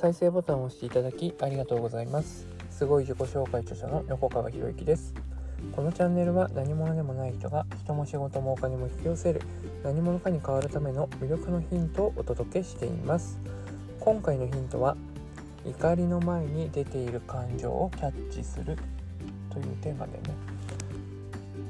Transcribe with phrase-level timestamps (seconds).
[0.00, 2.46] 再生ボタンを押していただきありがとうございます。
[2.70, 5.12] すごい自己紹介著者の横川博之です。
[5.74, 9.42] このチャンネルは何者でもない人が人も仕事もお金も引き寄せる
[9.82, 13.40] 何者かに変わるための魅力のヒントをお届けしています。
[13.98, 14.96] 今回のヒントは
[15.66, 18.78] 怒りの前に出ている感情をキャッチする
[19.50, 20.20] というテーマでね。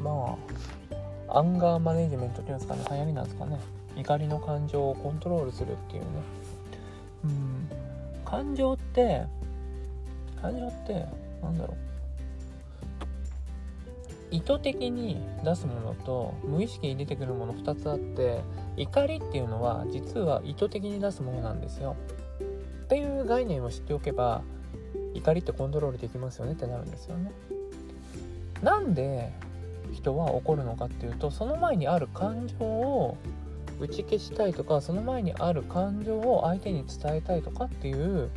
[0.02, 0.36] ま
[1.30, 2.84] あアンガーマネジメントっていうんですかね。
[2.90, 3.58] 流行りなんですかね。
[3.96, 6.08] 怒りの感情をコントロールするっていうね。
[7.24, 7.77] うん。
[8.28, 9.22] 感情って
[10.42, 11.06] 感情って
[11.42, 11.76] なんだろう。
[14.30, 18.42] 意図的に出すものと無意識に出てくるもの2つあって
[18.76, 21.96] 怒りっていうのは実は意図的に出すものなんですよ。
[22.84, 24.42] っていう概念を知っておけば
[25.14, 27.32] 怒りってコントロールできますよねってなるんですよね。
[28.62, 29.32] なんで
[29.94, 33.16] 人は怒るのかっていうとその前にある感情を
[33.80, 38.30] 打ち消したいとかその前にある感情を相手に伝えたいとかっていう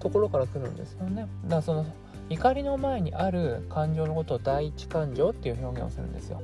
[0.00, 1.28] ところから来るんですよね。
[1.44, 1.86] だからその
[2.30, 6.40] 怒りの前にある感情のことを第一感情っていう表現をするんですよ。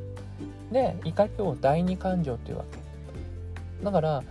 [0.72, 3.84] で怒りを第二感情っていうわけ。
[3.84, 4.22] だから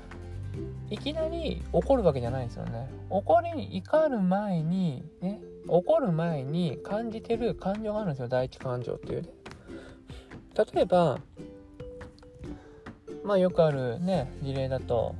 [0.89, 2.89] いきなり怒るわけじゃないんですよね。
[3.09, 8.27] 怒りに怒る前にね怒る前に感じてる感情があるんですよ。
[8.27, 9.29] 第一感情っていうね。
[10.73, 11.19] 例えば
[13.25, 15.15] まあよくあるね事例だと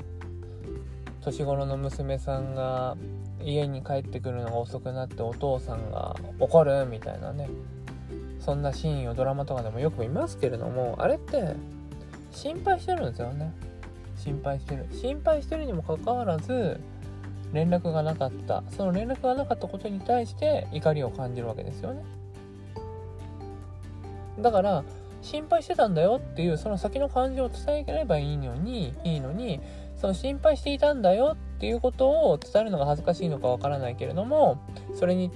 [1.22, 2.96] 年頃の娘さんが
[3.44, 7.50] 家に帰ってくるのが遅くなってお父さんが怒るみたいなね。
[8.40, 11.56] そんなシーンをドラマとかでもよく見ますけれどもあれって
[12.32, 13.52] 心配してるんですよね。
[14.18, 14.86] 心配してる。
[14.92, 16.80] 心配してるにもかかわらず
[17.54, 18.64] 連絡がなかった。
[18.70, 22.04] その連絡がなかったことに対して怒りを感じるわけですよね。
[24.40, 24.84] だから
[25.26, 29.60] 心配してたんだよっていうその先の感情を伝えればいいのにいいのに
[30.00, 34.62] その心配していたんだよっていうことを伝えるのが恥ずかしいのかわからないけれども
[34.94, 35.32] それに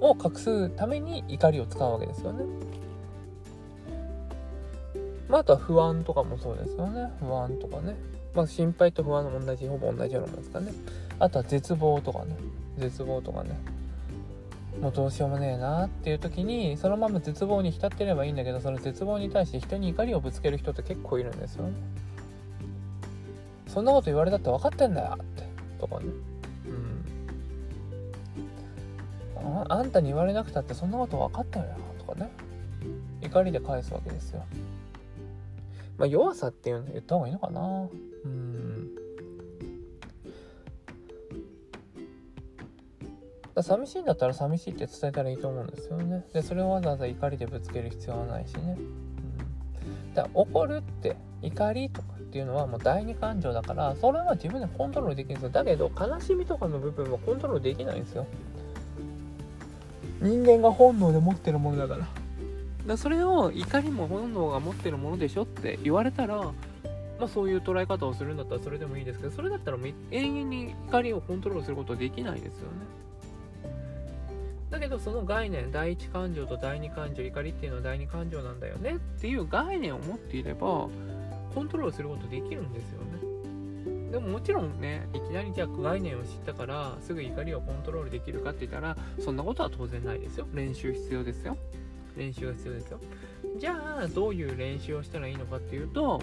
[0.00, 2.44] を隠すために怒りを使うわけですよね。
[5.28, 7.10] まあ、あとは不安とかもそうですよね。
[7.18, 7.96] 不安とかね。
[8.34, 10.72] まあ、心配と不安の同じ、ほぼ同じようなものですかね。
[11.18, 12.36] あとは絶望とかね。
[12.76, 13.58] 絶望とかね。
[14.80, 21.64] もうどうしようもねえなっていう時にそのまま絶望に浸ってればいいんだけどその絶望に対して人に怒りをぶつける人って結構いるんですよ。
[21.64, 21.72] ね
[23.74, 25.42] そんなこと言われたって分かってんだよって
[25.80, 26.06] とかね。
[26.68, 26.70] う
[29.48, 29.64] ん。
[29.64, 31.66] ああんたに言われなくたってそんなこと分かったよ
[31.98, 32.30] とかね。
[33.20, 34.44] 怒りで返すわけですよ。
[35.98, 37.88] まあ弱さっていうの言った方がいいのかな。
[38.24, 38.53] うん。
[43.54, 46.24] だ寂しいんだったら寂しいって伝えたらいいと思うんですよね。
[46.32, 48.76] でそれをわざわざ怒りでぶつける必要はないしね。
[48.76, 55.50] うん、だから怒るって怒りとかっていうのはもう第二感情だからそれは自分でコントロールできるんですよ。
[55.50, 58.26] だけど悲しみとかの部分はコントロールできないんですよ。
[60.20, 62.08] 人間が本能で持ってるものだから。
[62.86, 66.52] だそれを怒りも本能が持ってるものでしょって言われたらま
[67.20, 73.03] あそういう捉え方をするんだったらそれでもいいですけどそれだったらもう永遠に怒りをコントロールすることはできないですよね。
[74.70, 80.88] だけどその概念第一感情と第二感情怒りっていうのは第二感情なんだよねっていう概念を持っていれば
[81.54, 84.10] コントロールすることできるんですよね。
[84.10, 90.46] でももちろんねいきなりじゃあ概念を知ったからすぐ怒りをコントロールできるかって言ったらそんなことは当然ないですよ。
[90.52, 91.56] 練習必要ですよ。
[92.16, 93.00] 練習が必要ですよ。
[93.58, 96.20] じゃあどういう練習をしたらいいのかっていうと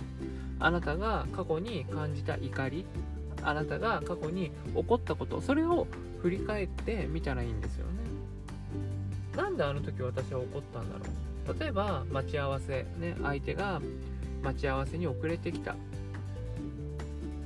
[0.60, 2.86] あなたが過去に感じた怒り
[3.44, 5.88] あなたが過去に起こったことそれを
[6.22, 8.11] 振り返ってみたらいいんですよね。
[9.36, 11.06] なんであの時私は怒ったんだろ
[11.54, 11.60] う。
[11.60, 13.82] 例えば待ち合わせね相手が
[14.44, 15.76] 待ち合わせに遅れてきた。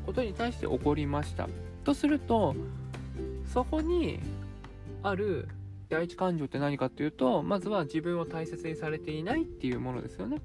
[0.06, 1.50] ことに対して怒りました。
[1.84, 2.56] とすると
[3.52, 4.20] そこに
[5.04, 5.48] ある
[5.90, 10.42] 第一感情って何かっていうとまずは自分を大切にされていないっていうものですよね。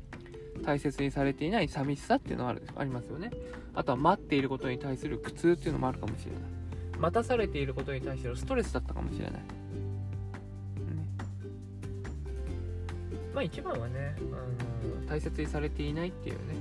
[0.63, 3.31] 大切にされていない寂しさっていうのがあるありますよね。
[3.75, 6.43] あとは待っていることに対する苦痛っていうのもあるかもしれない。
[6.99, 9.60] 待たされていることに対してのストレスだったかもしれない。
[13.35, 14.23] まあ一番はね、あ
[14.87, 16.55] の大切にされていないっていうね、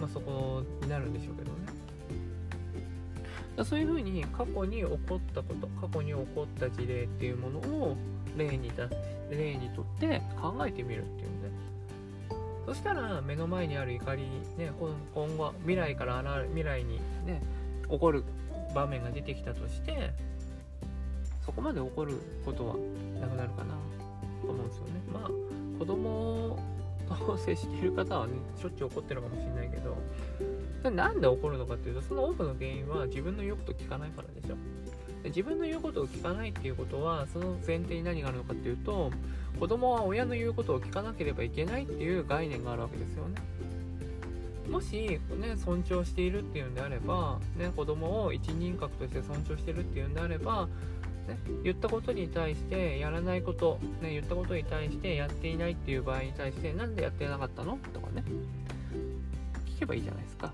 [0.00, 1.58] まあ、そこになるんでしょうけどね。
[3.56, 7.96] だそういうふうに過去に起こったこと過去に起こった事例っていうものを
[8.36, 8.88] 例に出
[9.30, 11.72] 例にとって考えてみるっていうね。
[12.66, 14.22] そしたら目の前にある怒り
[14.56, 14.72] ね
[15.14, 17.42] 今後未来から現れ未来にね
[17.90, 18.24] 起こる
[18.74, 20.12] 場面が出てきたとして
[21.44, 22.14] そこまで起こる
[22.44, 22.76] ことは
[23.20, 23.74] なくなるかな
[25.82, 26.56] 子供
[27.08, 34.56] と接している方はねしょっちゅう怒ってるかもしれないけどなんで怒るのかっていうとその多くの原因は自分の言うこと聞かないからでしょ。
[35.24, 39.10] で自分の言うことを聞かないっていうことはその前提に何があるのかっていうと
[39.58, 43.34] 子供は親の言うことを聞かなければいけないっていう概念があるわけですよね。
[44.68, 50.68] もし、ね、尊重しているっていうんであれば、ね、子供を一人格として尊重してるっていうんであれば
[51.28, 57.78] ね、言ったことに対してやらないこと、ね、言ったことに対してやっていないっていう場合に対してなんでやってなかったの？
[57.92, 58.24] とかね。
[59.76, 60.52] 聞けばいいじゃないですか。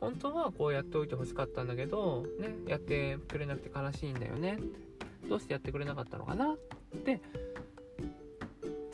[0.00, 4.58] 本当はこうやっておいてほしかったんだけど、ね、やってくれなくて悲しいんだよね。
[5.28, 6.52] どうしてやってくれなかったのかな？
[6.52, 6.56] っ
[7.04, 7.20] て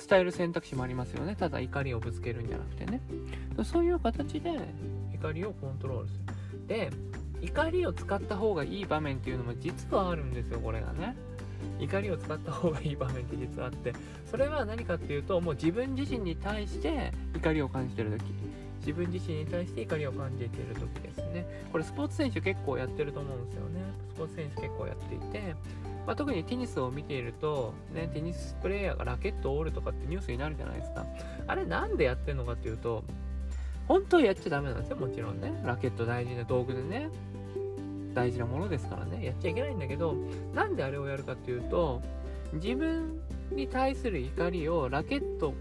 [0.09, 1.37] 伝える選択肢もありますよね。
[1.37, 3.01] ただ怒りをぶつけるんじゃなくてね。
[3.65, 4.53] そういう形で
[5.13, 6.67] 怒りをコントロールする。
[6.69, 6.91] で
[7.43, 11.17] 怒りを使った方がいい場面っていうのも実はあるんですよこれがね。
[11.79, 13.93] 怒りを使った方がいい場面って実はあって。
[14.31, 18.25] それは何かっていうともう自分自身に対して怒りを感じてる時。
[18.81, 21.47] 自分自身に対して怒りを感じている時ですね。
[21.71, 23.81] これスポーツ選手結構やってると思うんですよね。
[24.15, 25.55] スポーツ選手結構やっていて、
[26.07, 31.05] まあ、特にテニスを見ていると、ね、テニスプレーヤーがラケットを折るとかってニュースになるじゃないですか。
[31.47, 33.05] あれなんでやってるのかっていうと
[33.91, 34.97] 本当はやっちゃダメなんですよ。
[34.99, 35.53] もちろんね。
[35.67, 37.11] ラケット大事な道具でね。
[38.15, 39.27] 大事なものですからね。
[39.27, 40.15] やっちゃいけないんだけど
[40.55, 42.01] なんであれをやるかっていうと
[42.53, 43.19] 自分
[43.51, 45.55] に対する怒りをラケット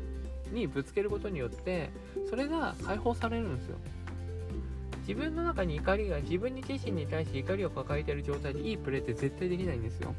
[0.54, 1.90] にぶつけることによって
[2.30, 3.78] それが解放されるんですよ。
[5.08, 10.14] 自分の中に怒りが自分自身に対して怒りを抱えている状態でいいプレーって絶対できないんですよ。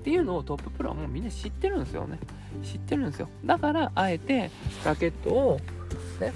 [0.00, 2.18] っていうのをトッププロはもうみんな知ってるんですよね。
[2.64, 3.28] 知ってるんですよ。
[3.44, 4.50] だからあえて
[4.84, 5.60] ラケットを
[6.20, 6.32] ね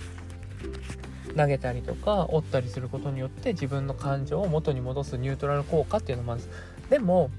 [1.37, 7.31] 投げたりとか折ったりすることによって自分の感情を元に戻すニュートラル効果っていうのもあるんですでも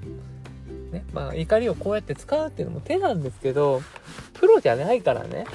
[0.92, 3.82] ねまあ怒りをこうやって使うっていうのも手なんですけど
[4.34, 5.46] プロじゃないからね。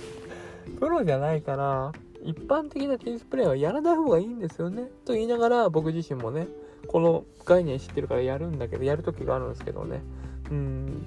[0.80, 1.92] プロじゃないから
[2.22, 4.88] 一般的なテニスプレーはやらない方がいいんですよね。
[5.04, 6.48] と言いながら僕自身もね
[6.86, 10.02] この概念知ってるからやるんだけどやる時があるんですけどね。
[10.50, 11.06] うん。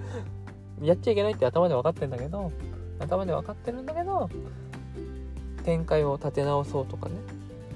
[0.82, 2.52] やっちゃいけないって頭で分かってんだけど
[2.98, 4.28] 頭で分かってるんだけど
[5.66, 7.16] 展開を立て直そうとかね。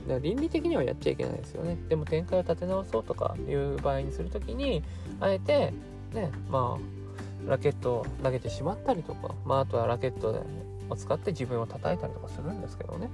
[0.06, 1.76] だから倫理的にはやっちゃいけないですよね。
[1.88, 4.82] でも展開を立て直そうとかいう場合にする時に
[5.18, 5.74] あえて
[6.14, 10.44] ねまあラケットを投げてしまったりとか、まあ、あとはラケット
[10.88, 13.10] を使って自分を叩いたりとかするんですけどね、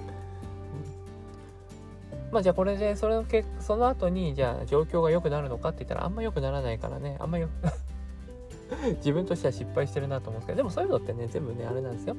[2.27, 7.17] うん、まあじゃあこれでそれのけその後にじゃあ状況が良くなるのかって言ったらあんま良くならないからね。
[7.21, 7.49] あんまよ
[8.99, 10.57] 自分としては失敗してるなと思うんですけど。
[10.57, 12.17] でもそういうのってね全部ねあれなんですよ。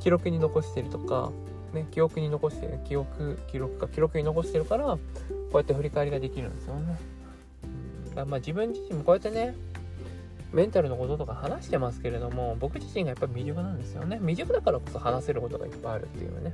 [0.00, 1.30] 記録に残してるとか、
[1.72, 4.98] ね、記憶に残してる記憶記録か記録に残してるからこ
[5.54, 6.96] うやって振り返りができるんですよね。
[8.16, 9.54] うん、まあ自分自身もこうやってね
[10.52, 14.18] メンタルのこととか話してますけれども僕自身がやっぱり未熟なんですよね。
[14.18, 16.52] 未熟だからこそ話せることがいっぱいあるっていうね。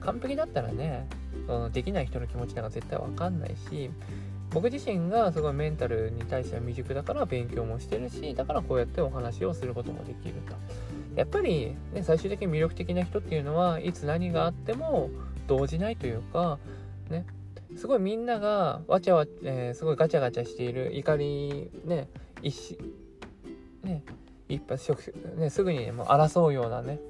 [0.00, 1.06] 完璧だったらね
[1.72, 3.90] できない人の気持ちなんか絶対わかんないし
[4.50, 10.54] 僕自身がすごいメンタルに対しては未熟だから勉強もしてるしだからこうやってお話をすることもできると。
[11.18, 15.10] やっぱり、ね、最終的に魅力的な人っていうのはいつ何があっても
[15.48, 16.60] 動じないというか、
[17.10, 17.26] ね、
[17.76, 22.08] すごいみんながわちゃわ、えー、すごいガチャガチャしている怒りね
[22.40, 22.78] 一
[23.82, 24.04] ね
[24.48, 27.00] 一発食、ね、すぐに、ね、もう争うようなね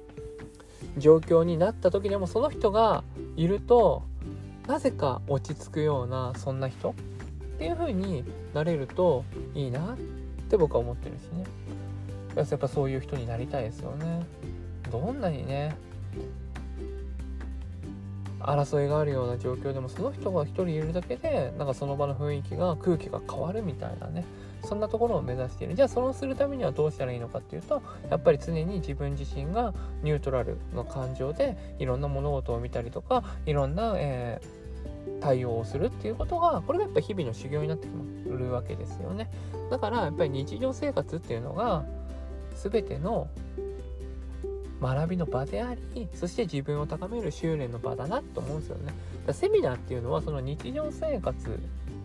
[0.97, 3.03] 状況になった時でもその人が
[3.35, 4.01] いると
[4.67, 6.93] なぜか落ち着くようなそんな人っ
[7.59, 8.23] ていう風に
[8.55, 9.97] なれるといいなっ
[10.49, 11.45] て僕は思ってるしね。
[12.35, 14.25] やっぱそういう人になりたいですよね。
[14.91, 15.75] どんなにね
[18.39, 24.23] 争いがあるような状況でもその人が一人いるだけでなんかその場の雰囲気が空気が変わるみたいなね
[24.63, 25.75] そんなところを目指している。
[25.75, 39.29] じゃあそれをするためにはどうしたらいいのかっていうとやっぱり常に自分自身がニュートラルの感情でいろんな物事を見たりとかいろんな、えー、対応をするっていうことがこれがやっぱり日々の修行になってくるわけですよね。
[39.69, 41.85] だからやっぱり日常生活っていうのが
[42.59, 43.29] 全ての
[44.81, 48.93] 学びの場でありそして自分を高める修練の場だなと思うんですよね。
[49.25, 51.59] だセミナーっていうのはその日常生活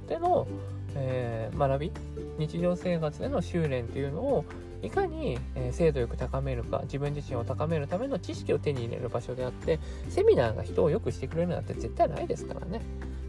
[0.08, 0.46] での、
[0.94, 1.92] えー、学び
[2.38, 4.44] 日常生活での修練っていうのを
[4.82, 9.78] いかに、え、精度よく高めるか自分自身を高めるための知識を手に入れる場所であって
[10.10, 12.82] セミナーが人を良くしてくれるなんて絶対ないですからね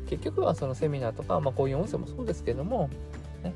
[0.09, 2.89] 結局はそのセミナーとか、まあ、こういう音声もそうですけども、
[3.41, 3.53] ね、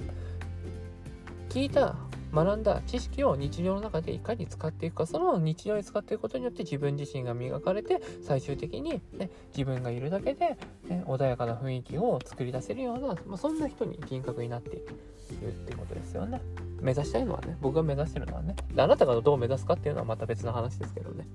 [1.49, 1.95] 聞いた
[2.33, 10.57] 学んだ知識を日常の中でいかに使っていくかその日常に使っていくことによって自分自身が磨かれて最終的に、ね、自分がいるだけで、
[10.87, 16.41] ね、穏やかな雰囲気を作り出せるような、まあ、そんな人に人格になっていくってことですよね。
[16.81, 21.27] 目指したいのはね僕が目指してるのはねあなたがどう目指すかっていうのはまた別の話ですけどね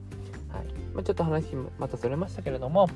[0.49, 2.89] はい、まあ、ちょっと話またそれましたけれども、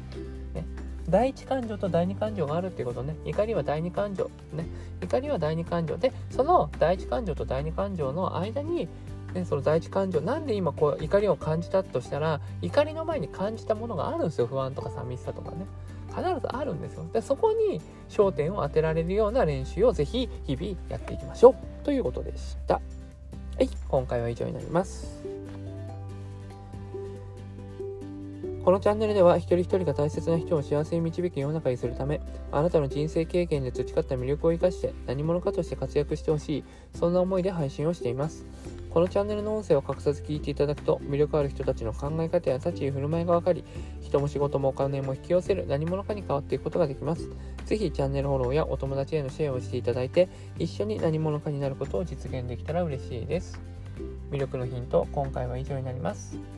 [0.55, 0.65] ね。
[1.09, 3.17] 第一感情と第二感情があるっていうことね。
[3.25, 4.31] 怒りは第二感情。
[4.53, 4.67] ね。
[5.03, 5.97] 怒りは第二感情。
[5.97, 8.89] でその第一感情と第二感情の間に
[9.35, 10.21] ね、その第一感情。
[10.21, 14.47] なんで今こう怒りを感じたとしたら怒りの前に感じたものがあるんですよ。
[14.47, 15.67] 不安とか寂しさとかね。
[16.09, 17.07] 必ずあるんですよ。
[17.13, 21.85] でそこに焦点を当てられるような練習をぜひ日々やっていきましょう。
[21.85, 22.75] ということでした。
[22.75, 22.81] は
[23.61, 23.69] い。
[23.89, 25.38] 今回は以上になります。
[28.69, 32.21] このチャンネルでは一人一人が大切な人を幸せに導く世の中にするため
[32.53, 38.45] あなたの人生経験で培った魅力を生かして何者かとして活躍してほしいそんな思いで配信をしています。
[38.91, 43.65] このチャンネルの音声を隠さず聞いていただくと魅力ある人たちの考え方や立ち居振る舞いが分かり
[44.03, 47.27] 人も仕事もお金も引き寄せる何者かに変わっていくことができます。
[47.65, 53.59] ぜひチャンネルフォローやお友達へのシェアをしていただいて一緒に何者かになることを実現できたら嬉しいです。
[54.31, 56.58] 魅力のヒント今回は以上になります。